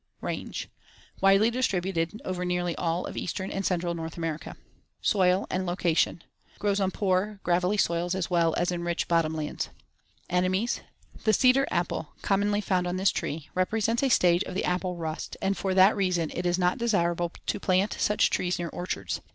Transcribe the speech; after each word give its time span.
Range: 0.19 0.67
Widely 1.21 1.51
distributed 1.51 2.19
over 2.25 2.43
nearly 2.43 2.75
all 2.75 3.05
of 3.05 3.15
eastern 3.15 3.51
and 3.51 3.63
central 3.63 3.93
North 3.93 4.17
America. 4.17 4.55
Soil 4.99 5.45
and 5.51 5.67
location: 5.67 6.23
Grows 6.57 6.79
on 6.79 6.89
poor, 6.89 7.39
gravelly 7.43 7.77
soils 7.77 8.15
as 8.15 8.27
well 8.27 8.55
as 8.55 8.71
in 8.71 8.83
rich 8.83 9.07
bottom 9.07 9.35
lands. 9.35 9.69
Enemies: 10.27 10.81
The 11.23 11.33
"cedar 11.33 11.67
apple," 11.69 12.13
commonly 12.23 12.61
found 12.61 12.87
on 12.87 12.97
this 12.97 13.11
tree, 13.11 13.49
represents 13.53 14.01
a 14.01 14.09
stage 14.09 14.43
of 14.45 14.55
the 14.55 14.65
apple 14.65 14.95
rust, 14.95 15.37
and 15.39 15.55
for 15.55 15.75
that 15.75 15.95
reason 15.95 16.31
it 16.33 16.47
is 16.47 16.57
not 16.57 16.79
desirable 16.79 17.31
to 17.45 17.59
plant 17.59 17.95
such 17.99 18.31
trees 18.31 18.57
near 18.57 18.69
orchards. 18.69 19.21